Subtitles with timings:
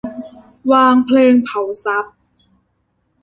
[0.71, 2.15] วางเพลิงเผาทรัพย์